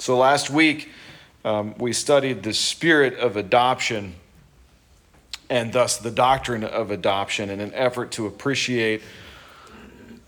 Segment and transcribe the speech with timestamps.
[0.00, 0.88] So last week,
[1.44, 4.14] um, we studied the spirit of adoption
[5.50, 9.02] and thus the doctrine of adoption in an effort to appreciate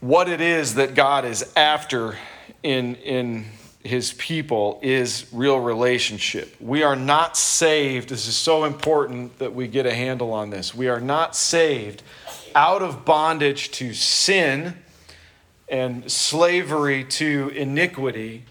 [0.00, 2.18] what it is that God is after
[2.62, 3.46] in, in
[3.82, 6.54] his people is real relationship.
[6.60, 8.10] We are not saved.
[8.10, 10.74] This is so important that we get a handle on this.
[10.74, 12.02] We are not saved
[12.54, 14.74] out of bondage to sin
[15.66, 18.44] and slavery to iniquity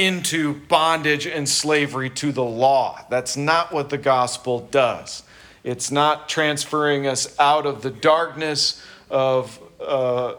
[0.00, 3.04] into bondage and slavery to the law.
[3.10, 5.22] That's not what the gospel does.
[5.62, 10.36] It's not transferring us out of the darkness of uh,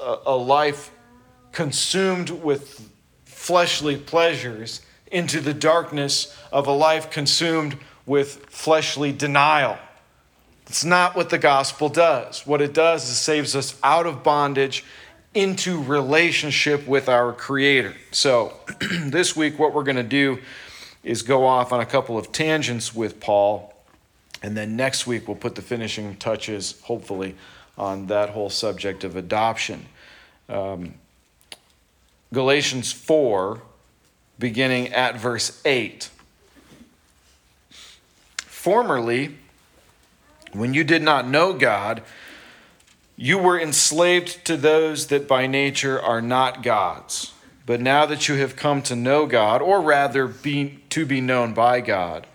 [0.00, 0.90] a life
[1.52, 2.90] consumed with
[3.24, 4.82] fleshly pleasures
[5.12, 9.78] into the darkness of a life consumed with fleshly denial.
[10.66, 12.44] It's not what the gospel does.
[12.44, 14.82] What it does is saves us out of bondage
[15.36, 17.94] into relationship with our Creator.
[18.10, 20.38] So, this week, what we're going to do
[21.04, 23.74] is go off on a couple of tangents with Paul.
[24.42, 27.34] And then next week, we'll put the finishing touches, hopefully,
[27.76, 29.84] on that whole subject of adoption.
[30.48, 30.94] Um,
[32.32, 33.60] Galatians 4,
[34.38, 36.08] beginning at verse 8.
[38.38, 39.36] Formerly,
[40.54, 42.02] when you did not know God,
[43.16, 47.32] you were enslaved to those that by nature are not God's.
[47.64, 51.52] But now that you have come to know God, or rather be, to be known
[51.52, 52.26] by God,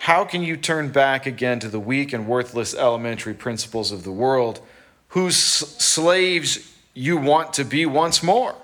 [0.00, 4.12] how can you turn back again to the weak and worthless elementary principles of the
[4.12, 4.60] world,
[5.08, 8.54] whose slaves you want to be once more?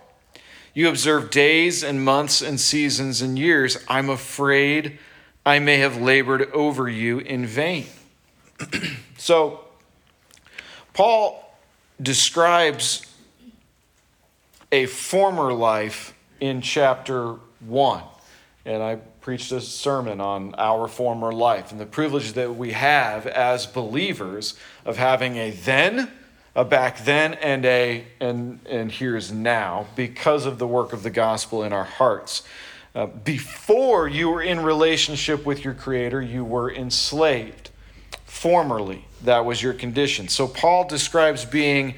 [0.74, 3.82] You observe days and months and seasons and years.
[3.88, 4.98] I'm afraid
[5.46, 7.86] I may have labored over you in vain.
[9.16, 9.64] so,
[10.92, 11.49] Paul
[12.00, 13.06] describes
[14.72, 18.02] a former life in chapter 1.
[18.64, 23.26] And I preached a sermon on our former life and the privilege that we have
[23.26, 26.10] as believers of having a then,
[26.54, 31.10] a back then, and a and, and here's now because of the work of the
[31.10, 32.42] gospel in our hearts.
[32.94, 37.70] Uh, before you were in relationship with your Creator, you were enslaved.
[38.24, 40.28] Formerly, that was your condition.
[40.28, 41.94] So Paul describes being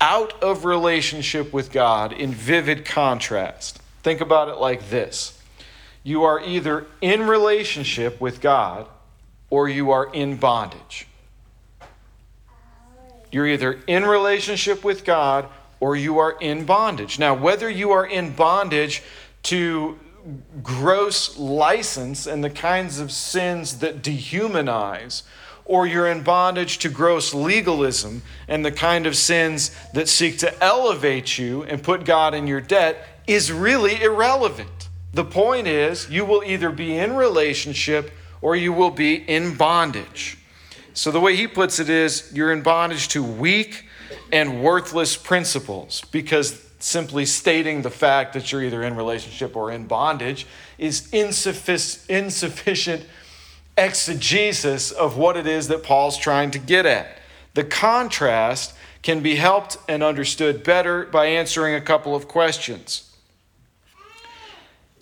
[0.00, 3.80] out of relationship with God in vivid contrast.
[4.02, 5.40] Think about it like this
[6.02, 8.86] you are either in relationship with God
[9.48, 11.06] or you are in bondage.
[13.32, 15.48] You're either in relationship with God
[15.80, 17.18] or you are in bondage.
[17.18, 19.02] Now, whether you are in bondage
[19.44, 19.98] to
[20.62, 25.22] gross license and the kinds of sins that dehumanize,
[25.64, 30.62] or you're in bondage to gross legalism and the kind of sins that seek to
[30.62, 34.88] elevate you and put God in your debt is really irrelevant.
[35.12, 40.36] The point is, you will either be in relationship or you will be in bondage.
[40.92, 43.86] So the way he puts it is, you're in bondage to weak
[44.32, 49.86] and worthless principles because simply stating the fact that you're either in relationship or in
[49.86, 53.06] bondage is insufficient
[53.76, 57.18] exegesis of what it is that Paul's trying to get at.
[57.54, 63.10] The contrast can be helped and understood better by answering a couple of questions.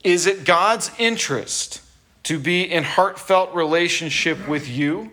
[0.02, 1.80] Is it God's interest
[2.24, 5.12] to be in heartfelt relationship with you?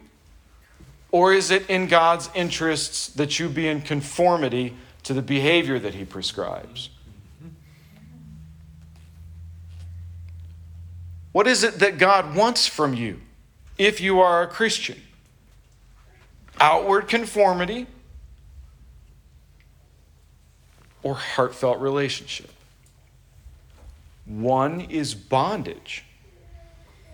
[1.12, 5.96] Or is it in God's interests that you be in conformity to the behavior that
[5.96, 6.90] He prescribes?
[11.32, 13.22] What is it that God wants from you?
[13.80, 15.02] If you are a Christian.
[16.60, 17.88] Outward conformity
[21.02, 22.52] or heartfelt relationship.
[24.26, 26.04] One is bondage,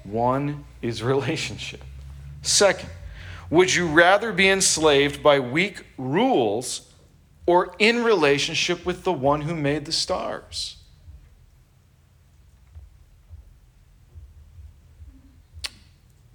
[0.03, 1.81] one is relationship.
[2.41, 2.89] Second,
[3.49, 6.91] would you rather be enslaved by weak rules
[7.45, 10.77] or in relationship with the one who made the stars?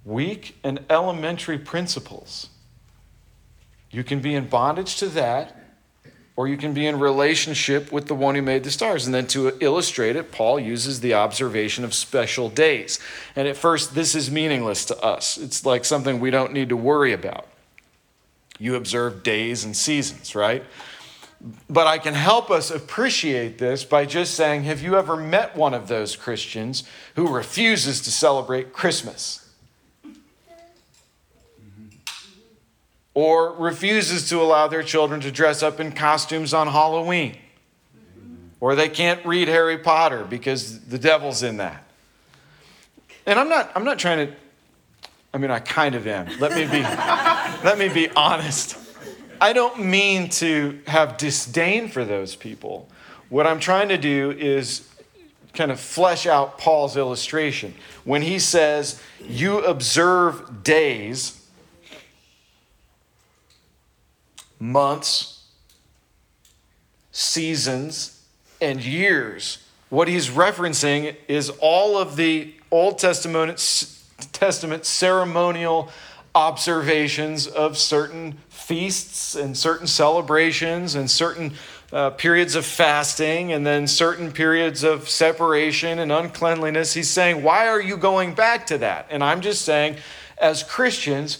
[0.03, 2.49] Weak and elementary principles.
[3.91, 5.57] You can be in bondage to that,
[6.35, 9.05] or you can be in relationship with the one who made the stars.
[9.05, 12.99] And then to illustrate it, Paul uses the observation of special days.
[13.35, 15.37] And at first, this is meaningless to us.
[15.37, 17.47] It's like something we don't need to worry about.
[18.57, 20.63] You observe days and seasons, right?
[21.69, 25.73] But I can help us appreciate this by just saying Have you ever met one
[25.73, 26.83] of those Christians
[27.15, 29.50] who refuses to celebrate Christmas?
[33.13, 37.37] Or refuses to allow their children to dress up in costumes on Halloween.
[38.59, 41.83] Or they can't read Harry Potter because the devil's in that.
[43.25, 44.33] and I'm not, I'm not trying to,
[45.33, 46.27] I mean, I kind of am.
[46.39, 46.81] Let me be,
[47.63, 48.77] let me be honest.
[49.41, 52.87] I don't mean to have disdain for those people.
[53.29, 54.87] What I'm trying to do is
[55.53, 57.73] kind of flesh out Paul's illustration.
[58.03, 61.40] When he says, You observe days,
[64.61, 65.43] months,
[67.11, 68.23] seasons,
[68.61, 69.57] and years,
[69.89, 73.57] what he's referencing is all of the Old Testament,
[74.31, 75.89] Testament ceremonial
[76.33, 81.53] observations of certain feasts and certain celebrations and certain
[81.91, 86.93] uh, periods of fasting and then certain periods of separation and uncleanliness.
[86.93, 89.07] He's saying, Why are you going back to that?
[89.09, 89.97] And I'm just saying,
[90.37, 91.39] as Christians,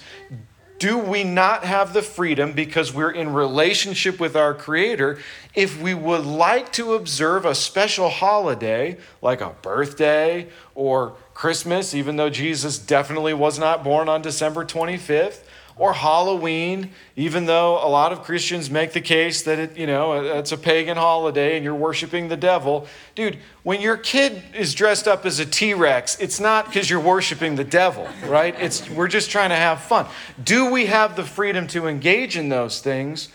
[0.81, 5.19] do we not have the freedom because we're in relationship with our Creator?
[5.54, 12.16] If we would like to observe a special holiday, like a birthday or Christmas, even
[12.16, 15.44] though Jesus definitely was not born on December 25th,
[15.81, 20.38] or Halloween, even though a lot of Christians make the case that it, you know,
[20.38, 22.86] it's a pagan holiday and you're worshiping the devil.
[23.16, 27.56] Dude, when your kid is dressed up as a T-Rex, it's not because you're worshiping
[27.56, 28.54] the devil, right?
[28.60, 30.06] It's we're just trying to have fun.
[30.44, 33.30] Do we have the freedom to engage in those things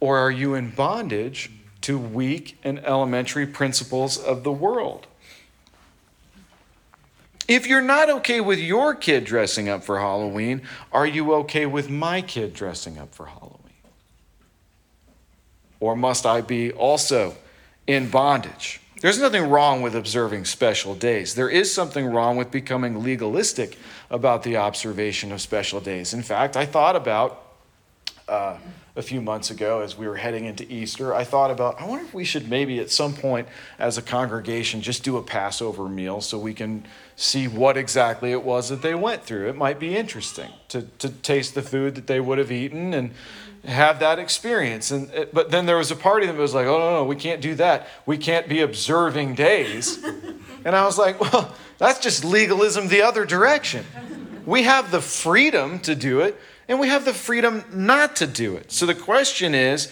[0.00, 1.52] or are you in bondage
[1.82, 5.06] to weak and elementary principles of the world?
[7.50, 10.62] If you're not okay with your kid dressing up for Halloween,
[10.92, 13.58] are you okay with my kid dressing up for Halloween?
[15.80, 17.34] Or must I be also
[17.88, 18.80] in bondage?
[19.00, 21.34] There's nothing wrong with observing special days.
[21.34, 23.76] There is something wrong with becoming legalistic
[24.10, 26.14] about the observation of special days.
[26.14, 27.46] In fact, I thought about
[28.28, 28.58] uh,
[28.96, 32.04] a few months ago as we were heading into Easter, I thought about, I wonder
[32.04, 33.48] if we should maybe at some point
[33.78, 36.84] as a congregation just do a Passover meal so we can
[37.16, 39.48] see what exactly it was that they went through.
[39.48, 43.12] It might be interesting to, to taste the food that they would have eaten and
[43.64, 44.90] have that experience.
[44.90, 47.16] And uh, but then there was a party that was like, oh no, no, we
[47.16, 47.86] can't do that.
[48.06, 50.02] We can't be observing days.
[50.64, 53.84] and I was like, well, that's just legalism the other direction.
[54.46, 56.40] We have the freedom to do it,
[56.70, 58.70] and we have the freedom not to do it.
[58.70, 59.90] So the question is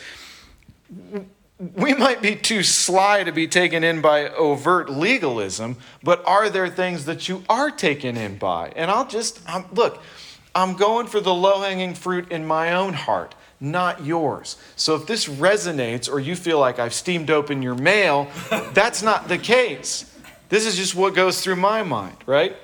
[1.74, 6.68] we might be too sly to be taken in by overt legalism, but are there
[6.68, 8.72] things that you are taken in by?
[8.76, 10.00] And I'll just I'm, look,
[10.54, 14.56] I'm going for the low hanging fruit in my own heart, not yours.
[14.76, 18.28] So if this resonates or you feel like I've steamed open your mail,
[18.72, 20.14] that's not the case.
[20.48, 22.56] This is just what goes through my mind, right?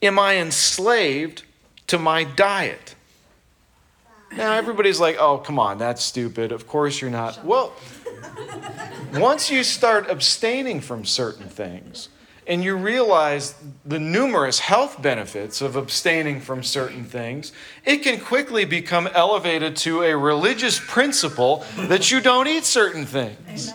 [0.00, 1.42] Am I enslaved
[1.92, 2.94] to my diet?
[4.34, 6.50] Now everybody's like, oh, come on, that's stupid.
[6.50, 7.44] Of course you're not.
[7.44, 7.74] Well,
[9.12, 12.08] once you start abstaining from certain things
[12.46, 13.54] and you realize
[13.84, 17.52] the numerous health benefits of abstaining from certain things,
[17.84, 23.70] it can quickly become elevated to a religious principle that you don't eat certain things.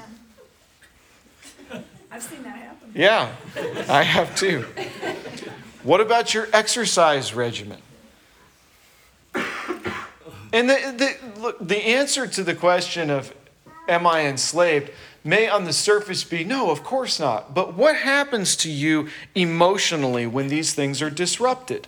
[1.72, 1.86] Amen.
[2.10, 2.92] I've seen that happen.
[2.96, 3.36] Yeah,
[3.88, 4.66] I have too.
[5.84, 7.78] What about your exercise regimen?
[10.58, 13.32] And the, the, look, the answer to the question of,
[13.88, 14.90] am I enslaved,
[15.24, 17.54] may on the surface be, no, of course not.
[17.54, 21.88] But what happens to you emotionally when these things are disrupted?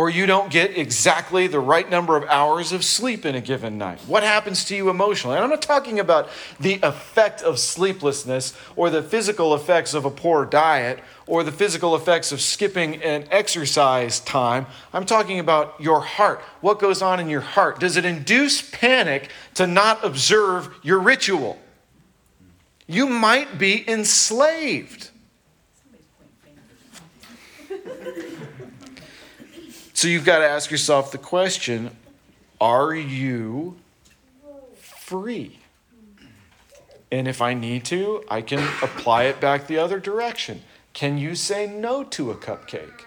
[0.00, 3.76] Or you don't get exactly the right number of hours of sleep in a given
[3.76, 3.98] night?
[4.06, 5.36] What happens to you emotionally?
[5.36, 10.10] And I'm not talking about the effect of sleeplessness or the physical effects of a
[10.10, 14.64] poor diet or the physical effects of skipping an exercise time.
[14.94, 16.40] I'm talking about your heart.
[16.62, 17.78] What goes on in your heart?
[17.78, 21.58] Does it induce panic to not observe your ritual?
[22.86, 25.09] You might be enslaved.
[30.00, 31.94] So you've got to ask yourself the question
[32.58, 33.76] are you
[34.78, 35.58] free?
[37.12, 40.62] And if I need to, I can apply it back the other direction.
[40.94, 43.02] Can you say no to a cupcake?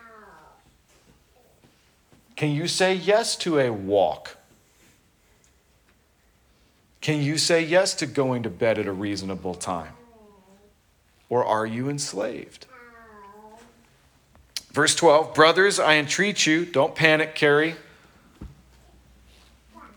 [2.36, 4.38] Can you say yes to a walk?
[7.02, 9.94] Can you say yes to going to bed at a reasonable time?
[11.28, 12.68] Or are you enslaved?
[14.74, 17.76] Verse 12 Brothers, I entreat you, don't panic, Carrie.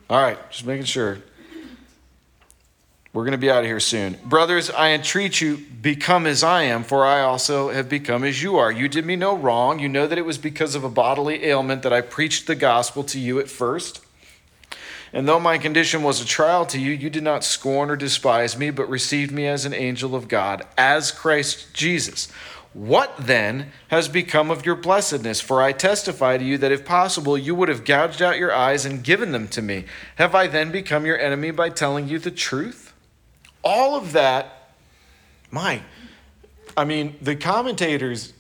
[0.09, 1.19] All right, just making sure.
[3.13, 4.19] We're going to be out of here soon.
[4.27, 8.59] Brothers, I entreat you, become as I am, for I also have become as you
[8.59, 8.71] are.
[8.71, 9.79] You did me no wrong.
[9.79, 13.03] You know that it was because of a bodily ailment that I preached the gospel
[13.05, 14.05] to you at first.
[15.15, 18.59] And though my condition was a trial to you, you did not scorn or despise
[18.59, 22.29] me, but received me as an angel of God, as Christ Jesus.
[22.77, 25.41] What then has become of your blessedness?
[25.41, 28.85] For I testify to you that if possible, you would have gouged out your eyes
[28.85, 29.87] and given them to me.
[30.17, 32.93] Have I then become your enemy by telling you the truth?
[33.65, 34.73] All of that,
[35.51, 35.81] my,
[36.77, 38.35] I mean, the commentators,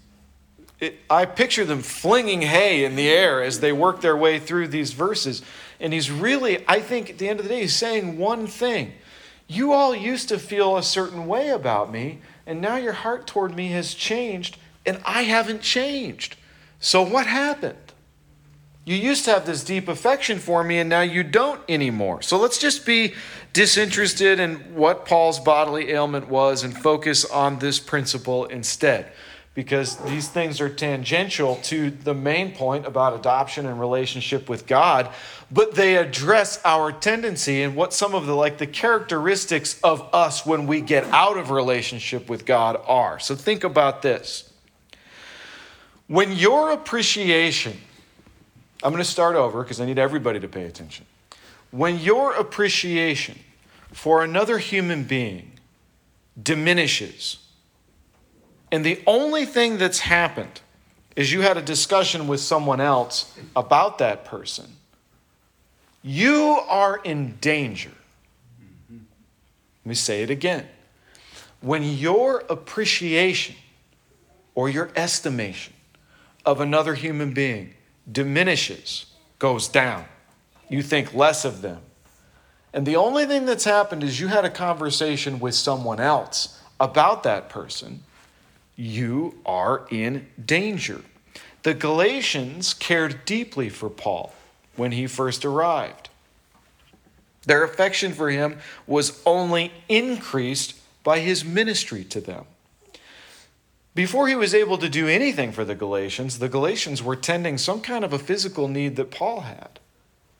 [0.80, 4.68] it, I picture them flinging hay in the air as they work their way through
[4.68, 5.40] these verses.
[5.80, 8.92] And he's really, I think at the end of the day, he's saying one thing.
[9.48, 13.54] You all used to feel a certain way about me and now your heart toward
[13.54, 16.36] me has changed, and I haven't changed.
[16.78, 17.76] So what happened?
[18.84, 22.22] You used to have this deep affection for me, and now you don't anymore.
[22.22, 23.14] So let's just be
[23.52, 29.10] disinterested in what Paul's bodily ailment was and focus on this principle instead
[29.56, 35.08] because these things are tangential to the main point about adoption and relationship with God,
[35.50, 40.44] but they address our tendency and what some of the like the characteristics of us
[40.44, 43.18] when we get out of relationship with God are.
[43.18, 44.52] So think about this.
[46.06, 47.80] When your appreciation,
[48.82, 51.06] I'm going to start over because I need everybody to pay attention.
[51.70, 53.38] When your appreciation
[53.90, 55.52] for another human being
[56.40, 57.38] diminishes,
[58.70, 60.60] and the only thing that's happened
[61.14, 64.66] is you had a discussion with someone else about that person.
[66.02, 67.92] You are in danger.
[68.90, 69.00] Let
[69.86, 70.66] me say it again.
[71.60, 73.56] When your appreciation
[74.54, 75.72] or your estimation
[76.44, 77.74] of another human being
[78.10, 79.06] diminishes,
[79.38, 80.04] goes down,
[80.68, 81.80] you think less of them.
[82.72, 87.22] And the only thing that's happened is you had a conversation with someone else about
[87.22, 88.02] that person
[88.76, 91.02] you are in danger.
[91.62, 94.32] The Galatians cared deeply for Paul
[94.76, 96.10] when he first arrived.
[97.46, 102.44] Their affection for him was only increased by his ministry to them.
[103.94, 107.80] Before he was able to do anything for the Galatians, the Galatians were tending some
[107.80, 109.80] kind of a physical need that Paul had,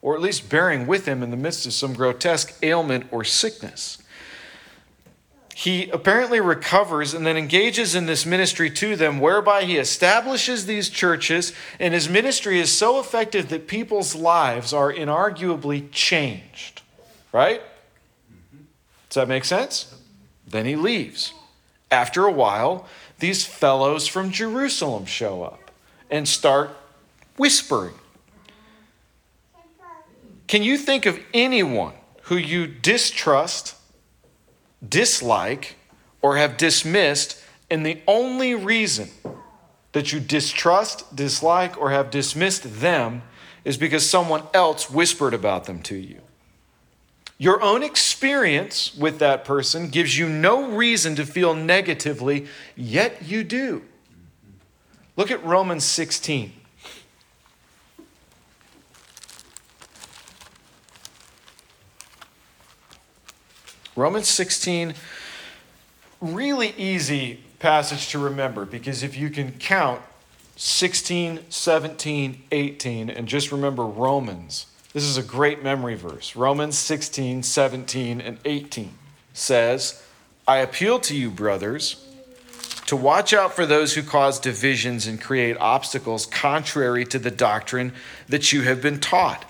[0.02, 4.02] or at least bearing with him in the midst of some grotesque ailment or sickness
[5.56, 10.90] he apparently recovers and then engages in this ministry to them, whereby he establishes these
[10.90, 16.82] churches, and his ministry is so effective that people's lives are inarguably changed.
[17.32, 17.62] Right?
[19.08, 19.94] Does that make sense?
[20.46, 21.32] Then he leaves.
[21.90, 22.86] After a while,
[23.18, 25.70] these fellows from Jerusalem show up
[26.10, 26.68] and start
[27.38, 27.94] whispering.
[30.48, 31.94] Can you think of anyone
[32.24, 33.74] who you distrust?
[34.86, 35.76] Dislike,
[36.22, 39.10] or have dismissed, and the only reason
[39.92, 43.22] that you distrust, dislike, or have dismissed them
[43.64, 46.20] is because someone else whispered about them to you.
[47.38, 53.44] Your own experience with that person gives you no reason to feel negatively, yet you
[53.44, 53.82] do.
[55.16, 56.52] Look at Romans 16.
[63.96, 64.94] Romans 16,
[66.20, 70.02] really easy passage to remember because if you can count
[70.56, 76.36] 16, 17, 18, and just remember Romans, this is a great memory verse.
[76.36, 78.92] Romans 16, 17, and 18
[79.32, 80.02] says,
[80.46, 82.04] I appeal to you, brothers,
[82.86, 87.92] to watch out for those who cause divisions and create obstacles contrary to the doctrine
[88.28, 89.44] that you have been taught.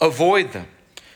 [0.00, 0.66] Avoid them.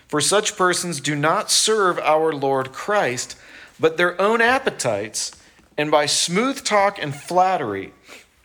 [0.09, 3.37] For such persons do not serve our Lord Christ,
[3.79, 5.33] but their own appetites,
[5.77, 7.93] and by smooth talk and flattery,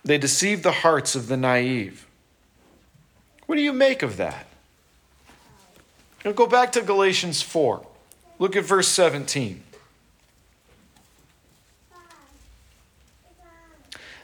[0.03, 2.07] they deceive the hearts of the naive.
[3.45, 4.47] What do you make of that?
[6.25, 7.85] Now go back to Galatians 4.
[8.39, 9.63] Look at verse 17.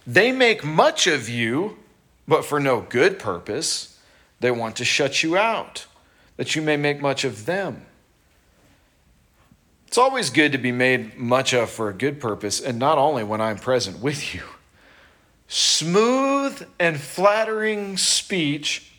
[0.06, 1.78] They make much of you,
[2.28, 4.00] but for no good purpose.
[4.40, 5.87] They want to shut you out
[6.38, 7.86] that you may make much of them.
[9.88, 13.24] It's always good to be made much of for a good purpose, and not only
[13.24, 14.44] when I'm present with you.
[15.48, 18.92] Smooth and flattering speech.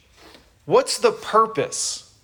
[0.64, 2.14] What's the purpose?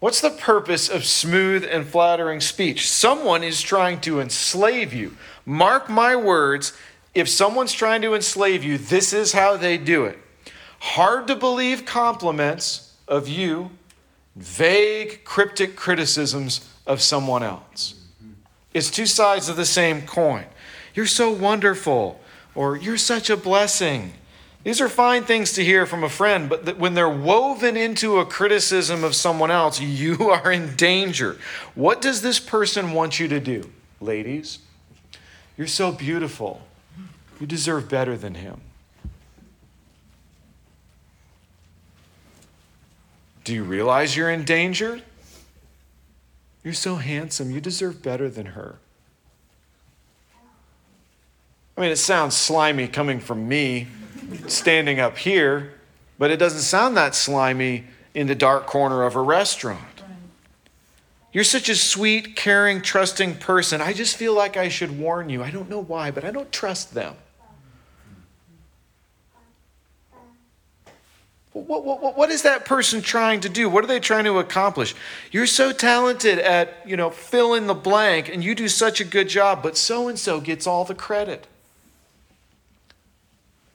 [0.00, 2.88] What's the purpose of smooth and flattering speech?
[2.88, 5.16] Someone is trying to enslave you.
[5.46, 6.72] Mark my words,
[7.14, 10.18] if someone's trying to enslave you, this is how they do it.
[10.80, 13.70] Hard to believe compliments of you,
[14.36, 17.94] vague, cryptic criticisms of someone else.
[18.22, 18.32] Mm-hmm.
[18.72, 20.46] It's two sides of the same coin.
[20.94, 22.20] You're so wonderful,
[22.54, 24.14] or you're such a blessing.
[24.62, 28.26] These are fine things to hear from a friend, but when they're woven into a
[28.26, 31.38] criticism of someone else, you are in danger.
[31.74, 34.60] What does this person want you to do, ladies?
[35.56, 36.62] You're so beautiful.
[37.40, 38.60] You deserve better than him.
[43.44, 45.00] Do you realize you're in danger?
[46.62, 47.50] You're so handsome.
[47.50, 48.78] You deserve better than her.
[51.76, 53.86] I mean, it sounds slimy coming from me
[54.46, 55.72] standing up here,
[56.18, 60.02] but it doesn't sound that slimy in the dark corner of a restaurant.
[61.32, 63.80] You're such a sweet, caring, trusting person.
[63.80, 65.42] I just feel like I should warn you.
[65.42, 67.14] I don't know why, but I don't trust them.
[71.52, 73.68] What, what, what is that person trying to do?
[73.68, 74.94] What are they trying to accomplish?
[75.32, 79.04] You're so talented at, you know, fill in the blank and you do such a
[79.04, 81.48] good job, but so and so gets all the credit.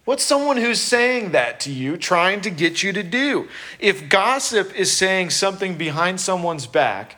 [0.05, 3.50] What's someone who's saying that to you trying to get you to do?
[3.79, 7.17] If gossip is saying something behind someone's back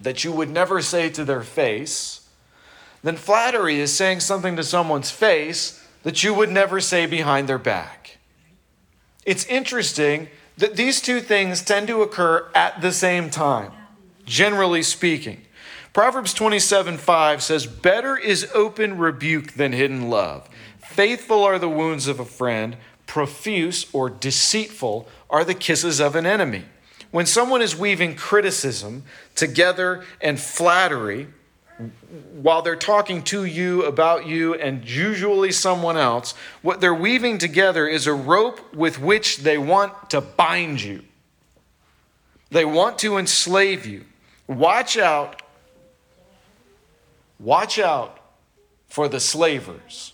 [0.00, 2.26] that you would never say to their face,
[3.02, 7.58] then flattery is saying something to someone's face that you would never say behind their
[7.58, 8.11] back.
[9.24, 13.72] It's interesting that these two things tend to occur at the same time,
[14.26, 15.42] generally speaking.
[15.92, 20.48] Proverbs 27 5 says, Better is open rebuke than hidden love.
[20.78, 22.76] Faithful are the wounds of a friend,
[23.06, 26.64] profuse or deceitful are the kisses of an enemy.
[27.10, 31.28] When someone is weaving criticism together and flattery,
[32.34, 37.86] while they're talking to you, about you, and usually someone else, what they're weaving together
[37.86, 41.02] is a rope with which they want to bind you.
[42.50, 44.04] They want to enslave you.
[44.46, 45.42] Watch out.
[47.38, 48.18] Watch out
[48.88, 50.12] for the slavers.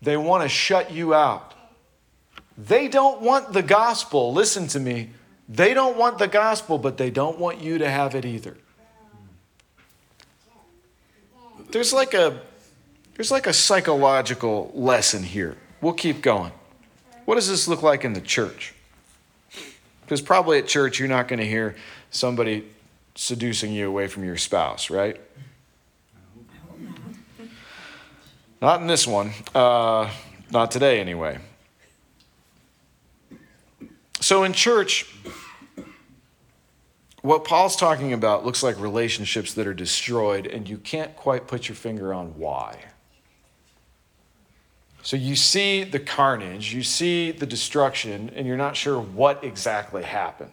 [0.00, 1.54] They want to shut you out.
[2.56, 4.32] They don't want the gospel.
[4.32, 5.10] Listen to me.
[5.48, 8.56] They don't want the gospel, but they don't want you to have it either.
[11.70, 12.40] There's like a
[13.14, 15.56] there's like a psychological lesson here.
[15.80, 16.52] We'll keep going.
[17.24, 18.74] What does this look like in the church?
[20.02, 21.76] Because probably at church you're not going to hear
[22.10, 22.64] somebody
[23.14, 25.20] seducing you away from your spouse, right?
[28.60, 29.32] Not in this one.
[29.54, 30.10] Uh,
[30.50, 31.38] not today, anyway.
[34.20, 35.14] So in church,
[37.26, 41.68] what Paul's talking about looks like relationships that are destroyed, and you can't quite put
[41.68, 42.78] your finger on why.
[45.02, 50.02] So you see the carnage, you see the destruction, and you're not sure what exactly
[50.02, 50.50] happened.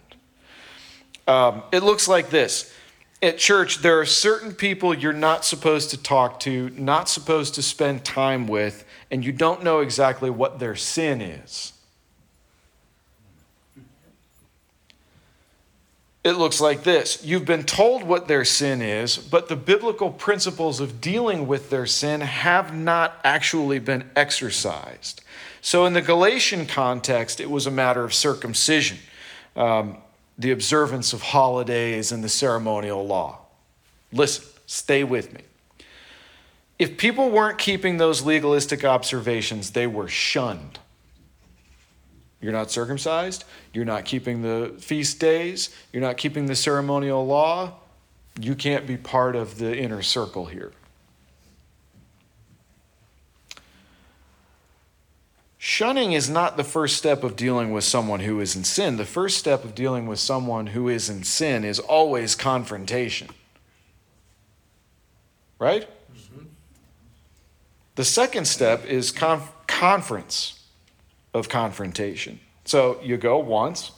[1.28, 2.74] Um, it looks like this
[3.24, 7.62] at church, there are certain people you're not supposed to talk to, not supposed to
[7.62, 11.72] spend time with, and you don't know exactly what their sin is.
[16.24, 20.80] It looks like this You've been told what their sin is, but the biblical principles
[20.80, 25.22] of dealing with their sin have not actually been exercised.
[25.62, 28.98] So, in the Galatian context, it was a matter of circumcision.
[29.56, 29.98] Um,
[30.38, 33.40] the observance of holidays and the ceremonial law.
[34.12, 35.42] Listen, stay with me.
[36.80, 40.80] If people weren't keeping those legalistic observations, they were shunned.
[42.44, 47.76] You're not circumcised, you're not keeping the feast days, you're not keeping the ceremonial law,
[48.38, 50.74] you can't be part of the inner circle here.
[55.58, 58.98] Shunning is not the first step of dealing with someone who is in sin.
[58.98, 63.30] The first step of dealing with someone who is in sin is always confrontation.
[65.60, 65.88] Right?
[66.14, 66.48] Mm-hmm.
[67.96, 70.60] The second step is conf- conference
[71.34, 72.40] of confrontation.
[72.66, 73.92] So you go once,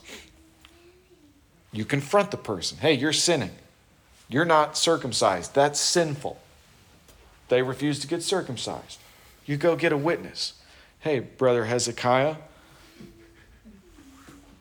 [1.72, 2.78] you confront the person.
[2.78, 3.52] Hey, you're sinning.
[4.28, 5.54] You're not circumcised.
[5.54, 6.40] That's sinful.
[7.48, 8.98] They refuse to get circumcised.
[9.44, 10.54] You go get a witness
[11.06, 12.34] hey, brother Hezekiah,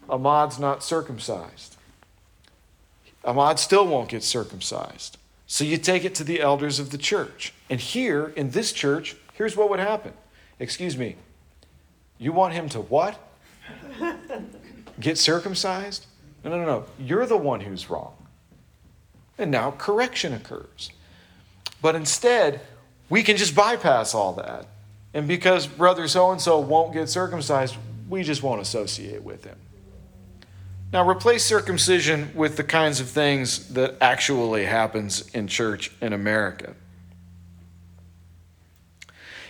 [0.07, 1.75] Ahmad's not circumcised.
[3.23, 5.17] Ahmad still won't get circumcised.
[5.47, 7.51] So you take it to the elders of the church.
[7.67, 10.13] And here, in this church, here's what would happen.
[10.59, 11.15] Excuse me,
[12.17, 13.19] you want him to what?
[14.99, 16.05] Get circumcised?
[16.43, 16.85] No, no, no.
[16.99, 18.13] You're the one who's wrong.
[19.37, 20.89] And now correction occurs.
[21.81, 22.61] But instead,
[23.09, 24.67] we can just bypass all that
[25.15, 27.77] and because brother so and so won't get circumcised,
[28.09, 29.55] we just won't associate with him.
[30.91, 36.75] Now, replace circumcision with the kinds of things that actually happens in church in America.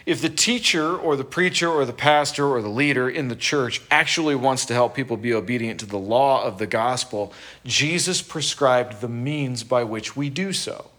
[0.06, 3.82] If the teacher or the preacher or the pastor or the leader in the church
[3.90, 7.34] actually wants to help people be obedient to the law of the gospel,
[7.66, 10.92] Jesus prescribed the means by which we do so.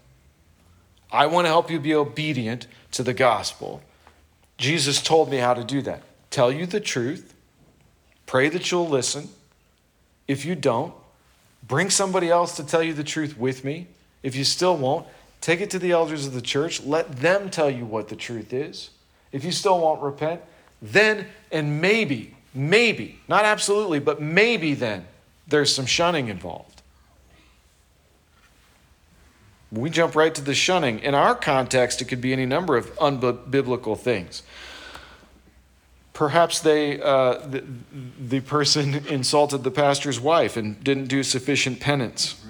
[1.09, 3.81] I want to help you be obedient to the gospel.
[4.57, 6.03] Jesus told me how to do that.
[6.29, 7.33] Tell you the truth,
[8.25, 9.29] pray that you'll listen.
[10.27, 10.93] If you don't,
[11.65, 13.87] bring somebody else to tell you the truth with me.
[14.21, 15.07] If you still won't,
[15.39, 16.83] take it to the elders of the church.
[16.83, 18.89] Let them tell you what the truth is.
[19.31, 20.41] If you still won't repent,
[20.81, 25.07] then and maybe, maybe, not absolutely, but maybe then
[25.47, 26.81] there's some shunning involved.
[29.71, 30.99] We jump right to the shunning.
[30.99, 34.43] In our context, it could be any number of unbiblical things.
[36.13, 37.63] Perhaps they, uh, the,
[38.19, 42.41] the person insulted the pastor's wife and didn't do sufficient penance.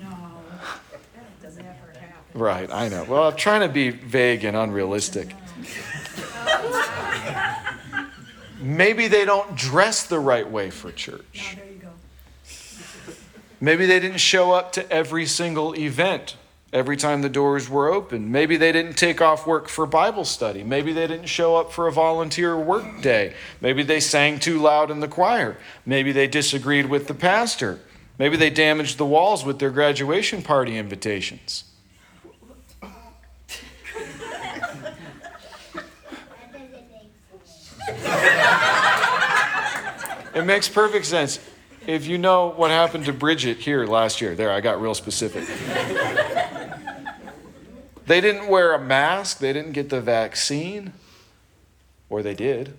[0.00, 0.10] No,
[1.14, 2.25] that doesn't ever happen.
[2.36, 3.04] Right, I know.
[3.04, 5.34] Well, I'm trying to be vague and unrealistic.
[8.60, 11.56] Maybe they don't dress the right way for church.
[11.56, 11.88] Oh, there you go.
[13.58, 16.36] Maybe they didn't show up to every single event
[16.74, 18.30] every time the doors were open.
[18.30, 20.62] Maybe they didn't take off work for Bible study.
[20.62, 23.32] Maybe they didn't show up for a volunteer work day.
[23.62, 25.56] Maybe they sang too loud in the choir.
[25.86, 27.80] Maybe they disagreed with the pastor.
[28.18, 31.64] Maybe they damaged the walls with their graduation party invitations.
[40.36, 41.40] It makes perfect sense.
[41.86, 45.46] If you know what happened to Bridget here last year, there, I got real specific.
[48.06, 50.92] they didn't wear a mask, they didn't get the vaccine,
[52.10, 52.76] or they did.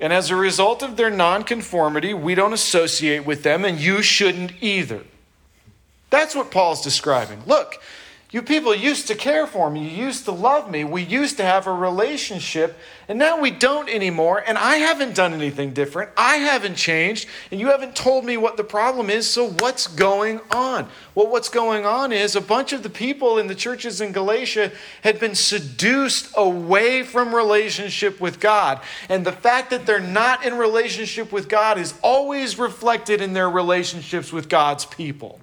[0.00, 4.52] And as a result of their nonconformity, we don't associate with them, and you shouldn't
[4.60, 5.04] either.
[6.10, 7.44] That's what Paul's describing.
[7.46, 7.80] Look,
[8.30, 9.88] you people used to care for me.
[9.88, 10.84] You used to love me.
[10.84, 12.76] We used to have a relationship,
[13.08, 14.44] and now we don't anymore.
[14.46, 16.10] And I haven't done anything different.
[16.14, 19.26] I haven't changed, and you haven't told me what the problem is.
[19.26, 20.90] So, what's going on?
[21.14, 24.72] Well, what's going on is a bunch of the people in the churches in Galatia
[25.02, 28.82] had been seduced away from relationship with God.
[29.08, 33.48] And the fact that they're not in relationship with God is always reflected in their
[33.48, 35.40] relationships with God's people.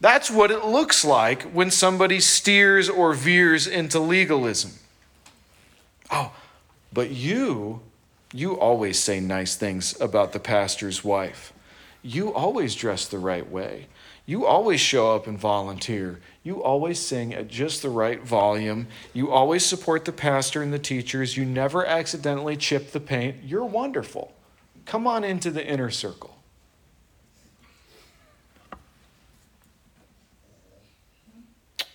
[0.00, 4.72] That's what it looks like when somebody steers or veers into legalism.
[6.10, 6.32] Oh,
[6.92, 7.80] but you,
[8.32, 11.52] you always say nice things about the pastor's wife.
[12.02, 13.86] You always dress the right way.
[14.26, 16.20] You always show up and volunteer.
[16.42, 18.88] You always sing at just the right volume.
[19.12, 21.36] You always support the pastor and the teachers.
[21.36, 23.36] You never accidentally chip the paint.
[23.44, 24.32] You're wonderful.
[24.84, 26.35] Come on into the inner circle.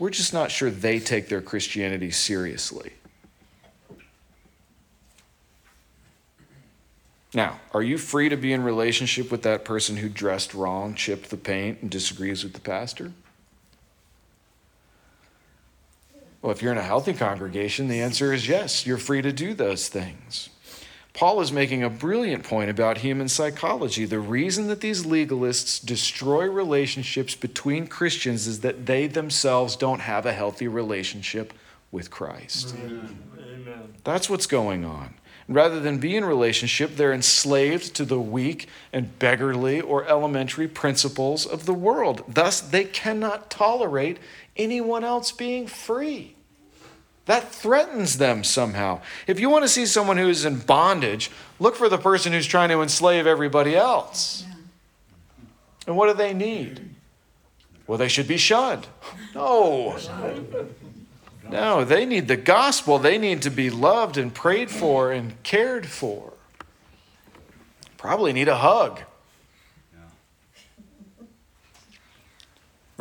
[0.01, 2.93] We're just not sure they take their Christianity seriously.
[7.35, 11.29] Now, are you free to be in relationship with that person who dressed wrong, chipped
[11.29, 13.11] the paint, and disagrees with the pastor?
[16.41, 19.53] Well, if you're in a healthy congregation, the answer is yes, you're free to do
[19.53, 20.49] those things.
[21.13, 24.05] Paul is making a brilliant point about human psychology.
[24.05, 30.25] The reason that these legalists destroy relationships between Christians is that they themselves don't have
[30.25, 31.53] a healthy relationship
[31.91, 32.73] with Christ.
[32.75, 33.17] Amen.
[34.03, 35.15] That's what's going on.
[35.47, 41.45] Rather than be in relationship, they're enslaved to the weak and beggarly or elementary principles
[41.45, 42.23] of the world.
[42.27, 44.17] Thus, they cannot tolerate
[44.55, 46.35] anyone else being free.
[47.25, 49.01] That threatens them somehow.
[49.27, 51.29] If you want to see someone who is in bondage,
[51.59, 54.43] look for the person who's trying to enslave everybody else.
[55.85, 56.95] And what do they need?
[57.87, 58.87] Well, they should be shunned.
[59.35, 59.97] No.
[61.49, 62.97] No, they need the gospel.
[62.97, 66.33] They need to be loved and prayed for and cared for.
[67.97, 69.01] Probably need a hug.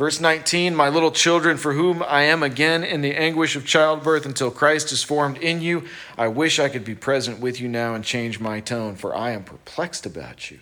[0.01, 4.25] Verse 19, my little children, for whom I am again in the anguish of childbirth
[4.25, 5.83] until Christ is formed in you,
[6.17, 9.29] I wish I could be present with you now and change my tone, for I
[9.29, 10.57] am perplexed about you.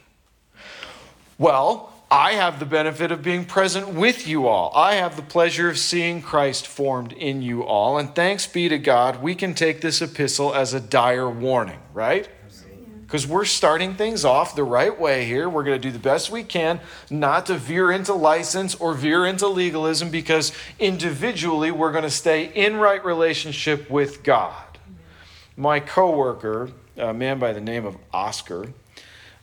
[1.38, 4.74] Well, I have the benefit of being present with you all.
[4.76, 7.98] I have the pleasure of seeing Christ formed in you all.
[7.98, 12.28] And thanks be to God, we can take this epistle as a dire warning, right?
[13.10, 15.50] Because we're starting things off the right way here.
[15.50, 19.26] We're going to do the best we can not to veer into license or veer
[19.26, 24.78] into legalism because individually we're going to stay in right relationship with God.
[25.58, 28.68] My coworker, a man by the name of Oscar,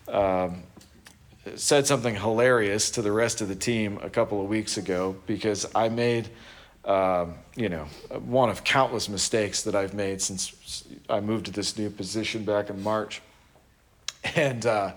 [0.07, 0.63] um,
[1.57, 5.67] said something hilarious to the rest of the team a couple of weeks ago because
[5.75, 6.29] I made,
[6.85, 7.87] um, you know,
[8.27, 12.71] one of countless mistakes that I've made since I moved to this new position back
[12.71, 13.23] in March.
[14.37, 14.93] And uh,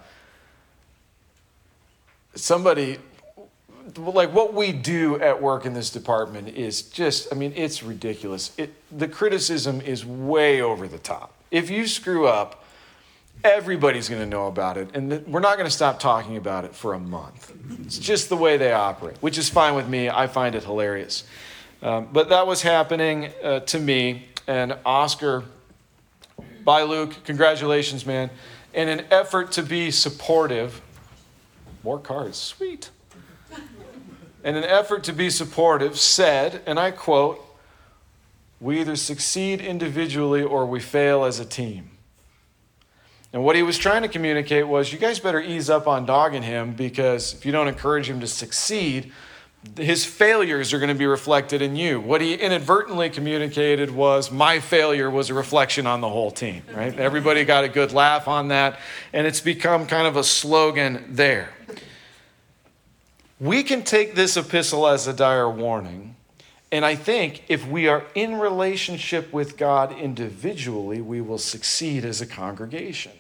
[2.36, 2.98] somebody
[3.98, 8.52] like what we do at work in this department is just, I mean, it's ridiculous.
[8.58, 11.34] It, the criticism is way over the top.
[11.52, 12.64] If you screw up,
[13.44, 16.66] everybody's going to know about it, and th- we're not going to stop talking about
[16.66, 17.54] it for a month.
[17.82, 20.10] It's just the way they operate, which is fine with me.
[20.10, 21.24] I find it hilarious.
[21.82, 25.46] Um, but that was happening uh, to me, and Oscar,
[26.64, 27.16] bye, Luke.
[27.24, 28.30] Congratulations, man.
[28.74, 30.82] In an effort to be supportive,
[31.84, 32.90] more cards, sweet.
[34.44, 37.44] In an effort to be supportive, said, and I quote,
[38.62, 41.92] We either succeed individually or we fail as a team.
[43.32, 46.44] And what he was trying to communicate was, you guys better ease up on dogging
[46.44, 49.12] him because if you don't encourage him to succeed,
[49.78, 52.00] his failures are going to be reflected in you.
[52.00, 56.98] What he inadvertently communicated was, my failure was a reflection on the whole team, right?
[56.98, 58.80] Everybody got a good laugh on that,
[59.14, 61.50] and it's become kind of a slogan there.
[63.40, 66.16] We can take this epistle as a dire warning.
[66.72, 72.22] And I think if we are in relationship with God individually, we will succeed as
[72.22, 73.14] a congregation.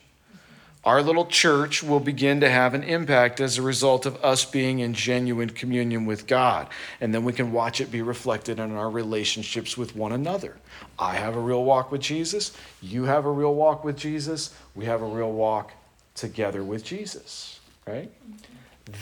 [0.89, 4.79] Our little church will begin to have an impact as a result of us being
[4.79, 6.67] in genuine communion with God.
[6.99, 10.57] And then we can watch it be reflected in our relationships with one another.
[10.97, 12.57] I have a real walk with Jesus.
[12.81, 14.51] You have a real walk with Jesus.
[14.73, 15.73] We have a real walk
[16.15, 18.11] together with Jesus, right?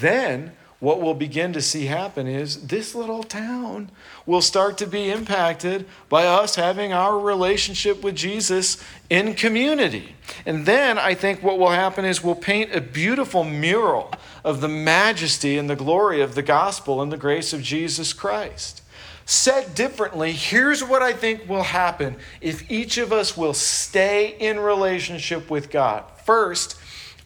[0.01, 3.89] Then what we'll begin to see happen is this little town
[4.27, 10.15] will start to be impacted by us having our relationship with Jesus in community.
[10.45, 14.11] And then I think what will happen is we'll paint a beautiful mural
[14.43, 18.83] of the majesty and the glory of the gospel and the grace of Jesus Christ.
[19.25, 24.59] Said differently, here's what I think will happen if each of us will stay in
[24.59, 26.03] relationship with God.
[26.23, 26.77] First,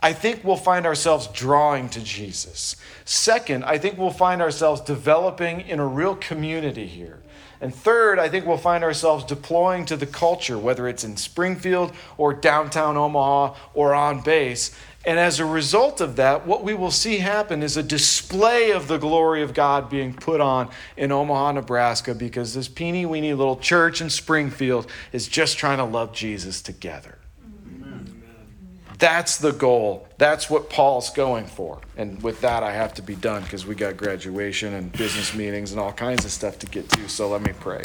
[0.03, 2.75] I think we'll find ourselves drawing to Jesus.
[3.05, 7.19] Second, I think we'll find ourselves developing in a real community here.
[7.61, 11.93] And third, I think we'll find ourselves deploying to the culture, whether it's in Springfield
[12.17, 14.75] or downtown Omaha or on base.
[15.05, 18.87] And as a result of that, what we will see happen is a display of
[18.87, 23.57] the glory of God being put on in Omaha, Nebraska, because this peeny weeny little
[23.57, 27.19] church in Springfield is just trying to love Jesus together.
[29.01, 30.07] That's the goal.
[30.19, 31.79] That's what Paul's going for.
[31.97, 35.71] And with that, I have to be done because we got graduation and business meetings
[35.71, 37.09] and all kinds of stuff to get to.
[37.09, 37.81] So let me pray.